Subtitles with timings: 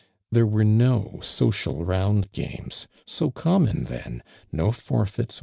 [0.31, 5.39] There were no social round games, so common then, no forfeits.